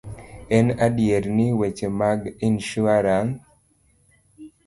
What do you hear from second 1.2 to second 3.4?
ni, weche mag insuaran